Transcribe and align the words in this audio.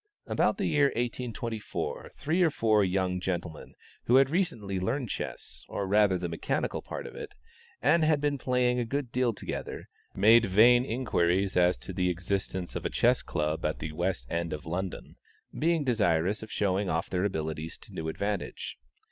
About 0.25 0.57
the 0.57 0.65
year 0.65 0.85
1824, 0.95 2.09
three 2.15 2.41
or 2.41 2.49
four 2.49 2.83
young 2.83 3.19
gentlemen 3.19 3.75
who 4.05 4.15
had 4.15 4.31
recently 4.31 4.79
learned 4.79 5.11
chess, 5.11 5.63
or 5.69 5.85
rather 5.85 6.17
the 6.17 6.27
mechanical 6.27 6.81
part 6.81 7.05
of 7.05 7.13
it, 7.13 7.35
and 7.83 8.03
had 8.03 8.19
been 8.19 8.39
playing 8.39 8.79
a 8.79 8.83
good 8.83 9.11
deal 9.11 9.31
together, 9.31 9.87
made 10.15 10.45
vain 10.47 10.83
inquiries 10.85 11.55
as 11.55 11.77
to 11.77 11.93
the 11.93 12.09
existence 12.09 12.75
of 12.75 12.83
a 12.83 12.89
Chess 12.89 13.21
Club 13.21 13.63
at 13.63 13.77
the 13.77 13.91
West 13.91 14.25
End 14.27 14.53
of 14.53 14.65
London, 14.65 15.17
being 15.55 15.83
desirous 15.83 16.41
of 16.41 16.51
showing 16.51 16.89
off 16.89 17.07
their 17.07 17.23
abilities 17.23 17.77
to 17.77 17.93
new 17.93 18.07
advantage. 18.09 18.79